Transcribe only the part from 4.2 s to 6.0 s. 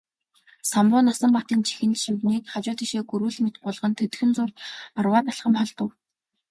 зуур арваад алхам холдов.